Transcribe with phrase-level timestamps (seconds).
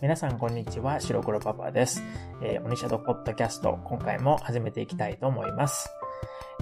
[0.00, 2.04] 皆さんこんにちは、白黒パパです。
[2.40, 5.90] えー、オニシャドポッドキャスト、今回も始めていきたいと思います。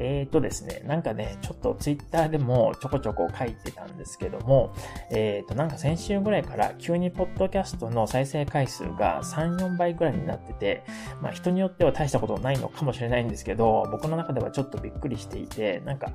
[0.00, 4.74] えーとですね、なんかね、ちょっとツイッターでもちょこちょこ書いてたんですけども、
[5.10, 10.84] えーと、なんか先週ぐらいから急にポッドキャストの再生回数が3、4倍ぐらいになってて、
[11.20, 16.12] まあ人によっては大したことないのかもしれないんですけど、僕の中ではちょっとびっくりしていて、なんか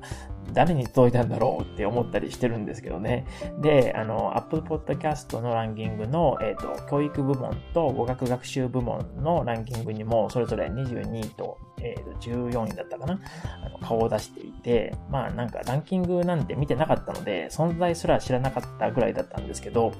[0.52, 3.26] 誰に届いたんだろうって思ったりしてるんですけどね。
[3.60, 13.18] で、あの、Apple Podcast のランキングの、えっ、ー、と、教育部門と語学学習部門のランキングにも、それぞれ22位と、え、ー、と、14位だったかな？
[13.64, 19.92] あの顔を出していて、まあなんかランキングなんて見てなかったので、存在すら知らなかったぐらいだったんですけど、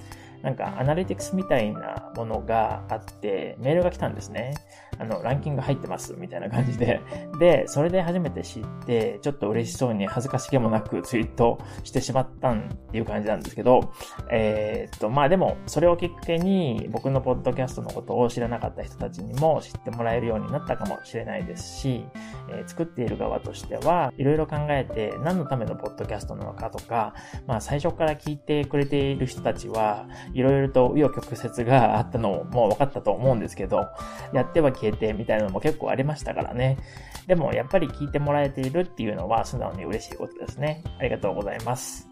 [0.43, 4.55] なんかアナリティクスみたいなものがあって、メールが来たんですね。
[4.99, 7.01] あの、ランキング入ってます、みたいな感じで。
[7.39, 13.93] で、それで初めて知って、ちょっと嬉しそうに恥ずかしげもなくツイートしてしまったっていう感じなんですけど、
[14.31, 22.05] えー、っと、まあでも、それをきっかけに僕のポッドキャストのことを知らなかった人たちにも知ってもらえるようになったかもしれないですし、
[22.51, 27.15] えー、作っている側としては、いろいろ考えて何のためのポッドキャストなのかとか、
[27.47, 33.89] まあ最初から聞いてくれている人たちは、いろいろと紆余曲折があったのも分かったと思うんですけど、
[34.33, 36.79] やっては消えてみたいなのも結構ありましたからね。
[37.27, 40.83] でもやっぱり聞いてもらえているっていうのは素直に嬉しいことですね。
[40.99, 42.09] ありがとうございます。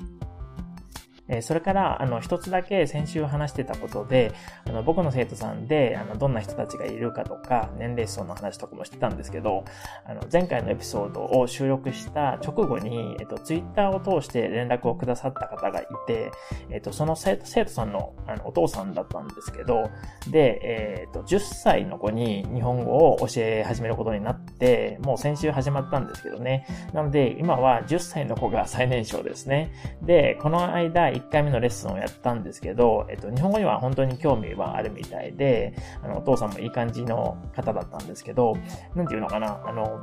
[1.28, 4.32] えそれから、あの、一つだけ先週話してたことで、
[4.66, 9.64] あの、僕の生徒さんで、あの、どんな人たちがいるかとか、年齢層の話とかもしてたんですけど、
[10.06, 16.30] あの、前回のエピソードを収録した直後に、えっと、ツイッターを通して連絡をくださった方がいて、
[16.70, 19.90] えっと、その生徒生徒さんの、あの、お父さんだったんですけど、
[20.30, 26.66] で、えっと、10歳の子に日本語を教え始めることになって、もう先週始まったんですけどね。
[26.94, 29.72] なので、今は10歳の子が最年少ですね。
[30.02, 38.56] で、この間、1回目のレッスンをやったんですけど、えっと、日本語には本当に興味はあるみたいで、あの、お父さんもいい感じの方だったんですけど、
[38.94, 40.00] なんていうのかな、あの、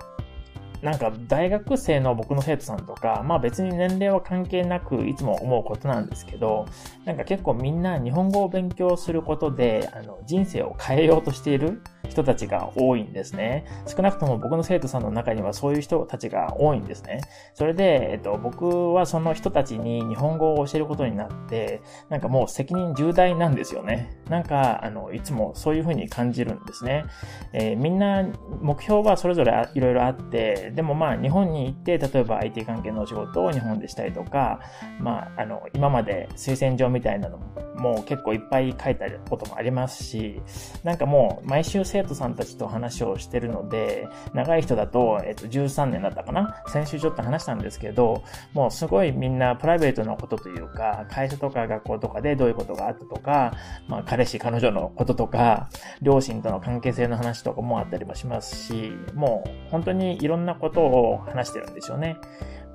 [0.81, 6.67] なんか大学生の僕の生徒さんとか、まあ別に年齢は関係なくいつも思うことなんですけど、
[7.05, 13.65] なんか結構みんな日本語を勉強することで、あの、人生を変えようとしている人たちが多いんですね。
[13.85, 17.21] 少なくとも僕の生徒さんの中にはそういう人たちが多いんですね。
[17.53, 24.19] それで、えっと、僕はその人たちに日本語を教えることになって、なんかもう責任重大なんですよね。
[24.29, 27.05] なんか、あの、いつもそういうふうに感じるんですね。
[27.53, 28.25] えー、みんな
[28.61, 34.59] 目標はそれぞれいろいろあって、でもまあ日本に行って、例えば IT 関係の仕事を日本でしたりとか、
[34.99, 37.39] まあ、あの、今まで推薦状みたいなの
[37.75, 40.41] も結構いっぱい書いたこともありますし、
[40.83, 46.61] なんかもう毎週生徒さんたちと話をしてるので、長い人だと、えっと、13年だったかな？
[46.67, 48.21] 先週ちょっと話したんですけど、
[48.53, 53.53] もうすごいみんなプライベートなことというか、会社とか学校とかでどういうことがあったとか、
[53.87, 55.69] まあ、彼氏、彼女のこととか、
[56.01, 62.17] 両親との関係性の話とかもあったりもしますし、もう本当にいろんなことを話してるんですよね。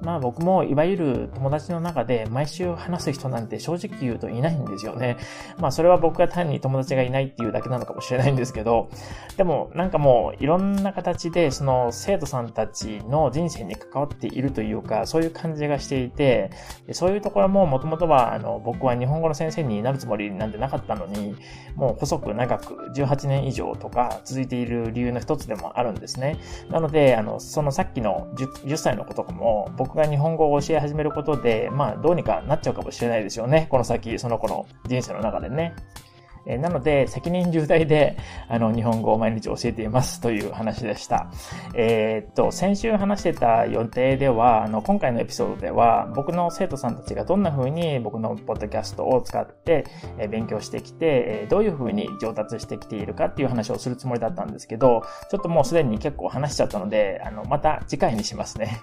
[0.03, 5.17] まあ僕もいわゆる友達の中で毎週話す人なんて正直言うといないんですよね。
[5.59, 8.89] まあそれは僕が単に友達がいないっていうだけなのかもしれないんですけど、
[9.37, 16.51] でもなんかもういろんな形でその生徒さんたちの人生に関わっているというか、そういう感じがしていて、
[16.93, 21.37] そういうところももともとはあの僕は日本語の先生になるつもりなんてなかったのに、
[21.77, 26.39] もう細く長く18年以上とか続いている理由の一つでもあるんですね。
[26.71, 33.67] なので、あの、そのさっきの 10, 10歳の子とかも僕僕が日本語を教え始めることで、まあ、どうにかなっちゃうかもしれないですよね。
[33.71, 35.75] この先、その子の人生の中でね。
[36.47, 38.17] えなので、責任重大で、
[38.49, 41.31] あの、日本語を毎日教えていますという話でした。
[41.75, 49.85] えー、っと、先週話してた予定では、あの、今回のエピソードでは、僕の生徒さんたちがどんな風に僕のポッドキャストを使って、
[50.19, 58.81] え勉強してきて、えどういう風に上達してきているかっていう話をするつもりだったんですけど、ちょっともうすでに結構話しちゃったので、あの、また次回にしますね。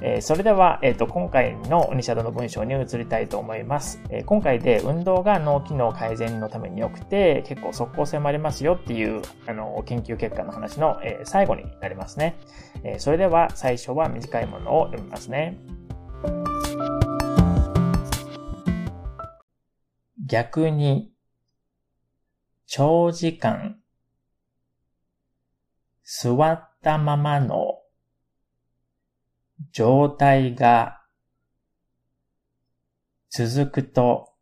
[0.00, 4.00] えそれでは、えっ、と、今回のニシャドの文章に移りたいと思います。
[4.10, 12.38] え今回で運動が脳機能改善のために良くて、結構即効性もありますよっていう、あの、研究結果の話の、え最後になりますね。
[12.84, 15.58] えそれでは、最初は短いものを読みますね。
[20.26, 21.12] 逆に、
[22.66, 23.80] 長時間、
[26.04, 27.78] 座ったままの
[29.72, 31.02] 状態が
[33.30, 34.32] 続くと、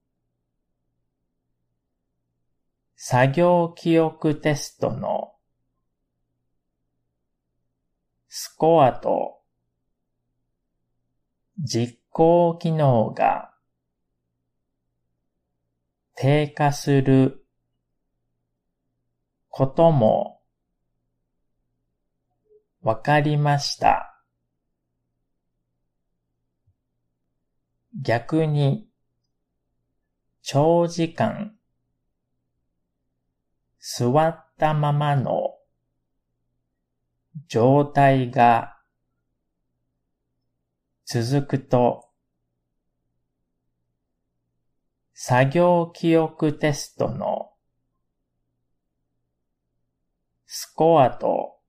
[2.97, 5.33] 作業記憶テストの
[8.29, 9.41] スコアと
[11.59, 13.53] 実行機能が
[16.15, 17.47] 低下する
[19.51, 20.43] ことも、
[22.83, 24.23] わかりました。
[28.03, 28.87] 逆に、
[30.43, 31.56] 長時間、
[33.89, 35.55] 座ったままの
[37.47, 38.77] 状態が
[41.05, 42.09] 続くと、
[45.15, 47.53] 作業記憶テストの
[50.47, 51.61] スコアと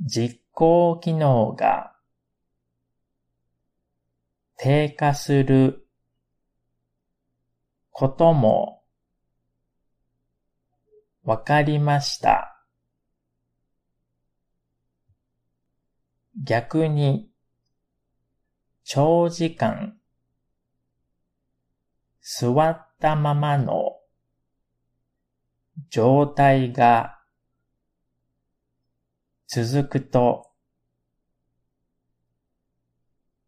[0.00, 1.94] 実行機能が
[4.56, 5.86] 低下する
[7.92, 8.79] ことも
[11.22, 12.64] わかりました。
[16.42, 17.30] 逆に
[18.84, 19.98] 長時間
[22.22, 23.98] 座ったままの
[25.90, 27.18] 状態が
[29.46, 30.50] 続くと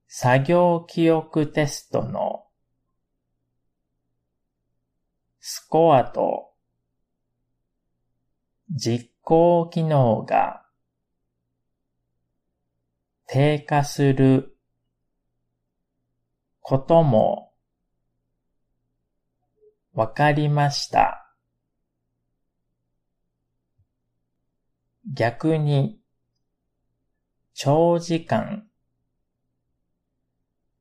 [0.09, 2.45] 作業記憶テストの
[5.41, 6.52] スコアと
[8.75, 10.63] 実行機能が
[13.27, 14.57] 低下する
[16.61, 17.53] ことも
[19.93, 21.35] わかりました。
[25.13, 26.01] 逆に
[27.53, 28.67] 長時間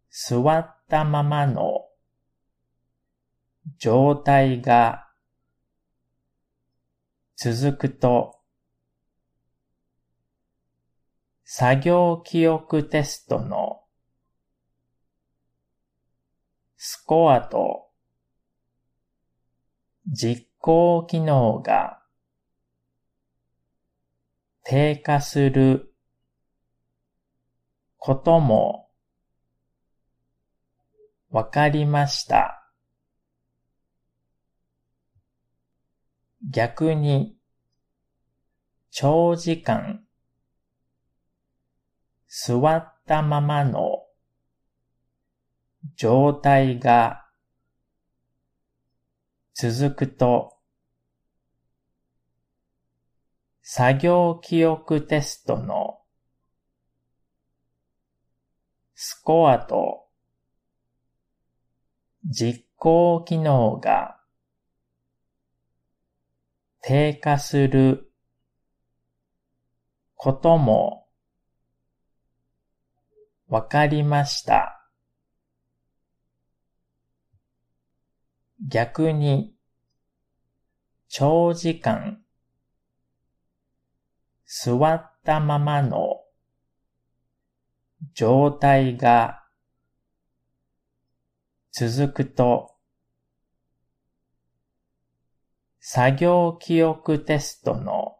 [0.09, 1.87] 座ったままの
[3.77, 5.10] 状態が
[7.43, 8.35] 続くと
[11.43, 13.81] 作業記憶テストの
[16.77, 17.87] スコアと
[20.05, 22.03] 実行機能が
[24.61, 25.95] 低下する
[27.97, 28.87] ことも
[31.31, 32.60] わかりました。
[36.49, 37.35] 逆に
[38.89, 40.03] 長時間
[42.27, 44.03] 座ったままの
[45.95, 47.25] 状態が
[49.53, 50.57] 続くと
[53.61, 55.99] 作業記憶テストの
[58.95, 60.07] スコアと
[62.23, 64.20] 実行機能が
[66.81, 68.11] 低下する
[70.15, 71.07] ことも
[73.47, 74.89] わかりました。
[78.67, 79.53] 逆に
[81.09, 82.21] 長時間
[84.45, 86.21] 座ったままの
[88.13, 89.43] 状態が
[91.71, 92.70] 続くと
[95.83, 98.19] 作業記憶テストの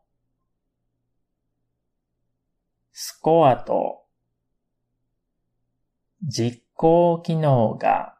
[2.91, 4.01] スコアと
[6.23, 8.17] 実行機能が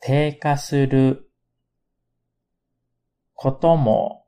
[0.00, 1.30] 低下する
[3.34, 4.26] ことも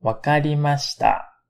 [0.00, 1.42] わかりました。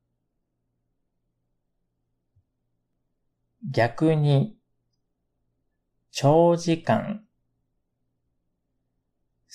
[3.70, 4.58] 逆に
[6.10, 7.25] 長時間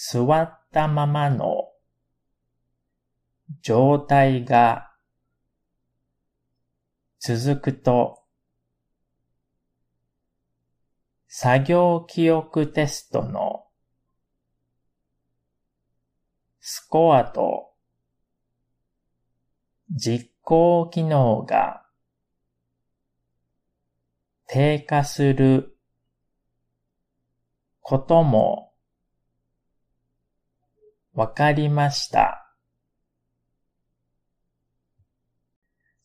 [0.04, 1.70] 座ったままの
[3.62, 4.90] 状態が
[7.20, 8.24] 続くと
[11.28, 13.66] 作業記憶テストの
[16.62, 17.70] スコアと
[19.92, 21.86] 実行機能が
[24.48, 25.78] 低下する
[27.82, 28.71] ことも
[31.14, 32.56] わかりました。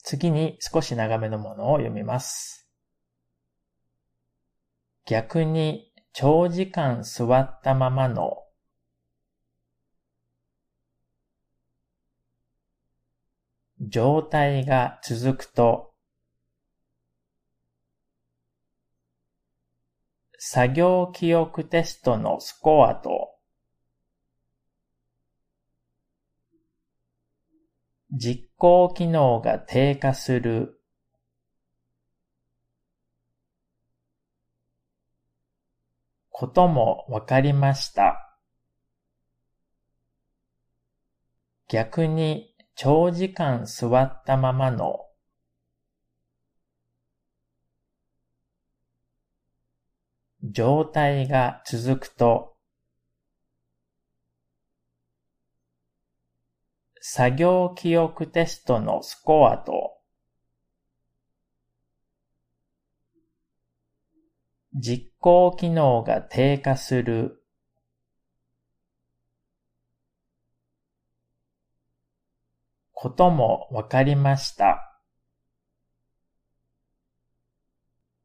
[0.02, 2.68] 次に少し長めのものを読みます。
[5.04, 8.42] 逆に長時間座ったままの
[13.80, 15.92] 状態が続くと
[20.38, 23.25] 作業記憶テストのスコアと
[28.12, 30.80] 実行機能が低下する。
[36.30, 38.38] こともわかりました。
[41.68, 45.06] 逆に長時間座ったままの
[50.42, 52.55] 状態が続くと
[57.00, 59.96] 作業記憶テストのスコアと
[64.74, 67.42] 実行機能が低下する
[72.92, 75.00] こともわかりました。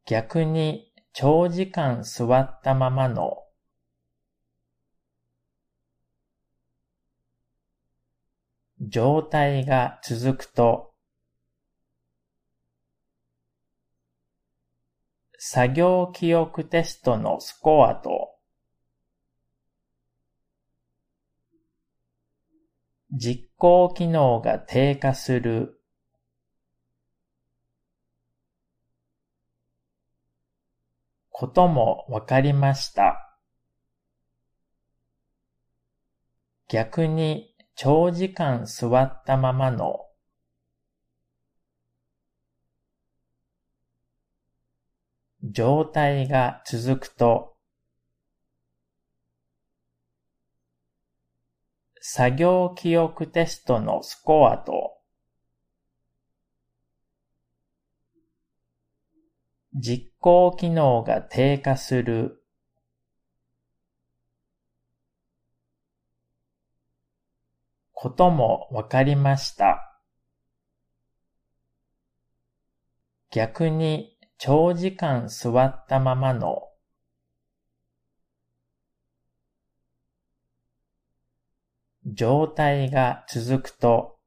[0.05, 3.40] 逆に長時間座ったままの
[8.91, 10.93] 状態が続くと、
[15.39, 18.35] 作業記憶テストのスコアと、
[23.13, 25.81] 実行機能が低下する
[31.29, 33.37] こともわかりました。
[36.67, 37.50] 逆に
[37.83, 40.05] 長時間座ったままの
[45.41, 47.55] 状態が続くと
[51.99, 54.99] 作業記憶テストのスコアと
[59.73, 62.40] 実行機能が低下する
[68.01, 69.99] こともわかりました。
[73.29, 76.63] 逆に長時間座ったままの
[82.03, 84.17] 状態が続くと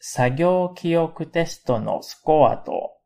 [0.00, 2.97] 作業記憶テストのスコアと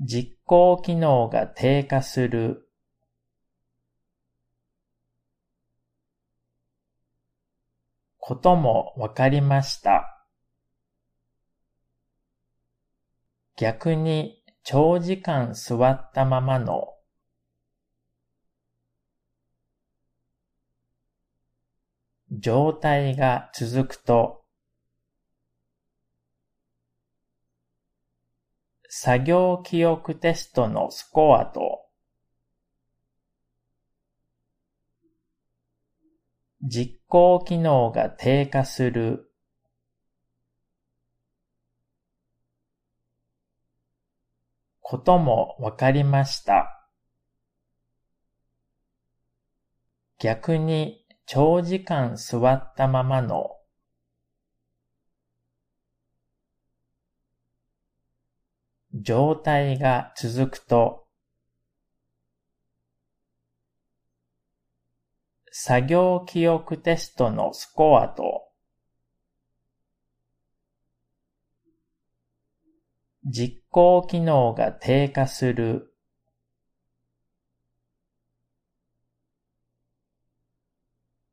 [0.00, 2.68] 実行機能が低下する
[8.18, 10.26] こともわかりました。
[13.56, 16.94] 逆に長時間座ったままの
[22.30, 24.43] 状態が続くと
[28.96, 31.80] 作業記憶テストのスコアと
[36.62, 39.32] 実行機能が低下する
[44.80, 46.88] こともわかりました。
[50.20, 53.53] 逆に長時間座ったままの
[58.94, 61.04] 状態が続くと、
[65.50, 68.48] 作業記憶テストのスコアと、
[73.24, 75.92] 実行機能が低下する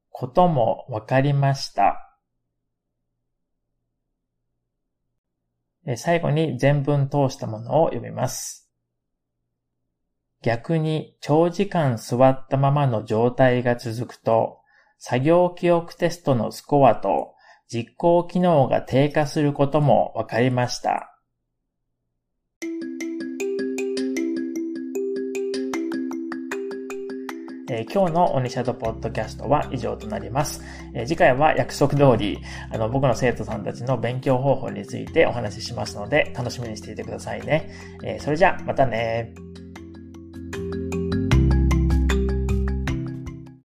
[0.10, 2.01] こともわかりました。
[5.98, 8.72] 最後に全文通したものを読みます。
[10.44, 14.60] 逆に長時間座ったままの状態が続くと、
[14.98, 17.34] 作業記憶テストのスコアと
[17.68, 21.11] 実行機能が低下することもわかりました。
[27.74, 30.62] えー、今日のオニシャドポッドキャストは以上となります。
[30.94, 32.38] えー、次回は約束通り、
[32.70, 37.72] あの、僕の生徒さんたちの勉強方法についてお話ししますので、楽しみにしていてくださいね。
[38.04, 39.34] えー、それじゃ、またね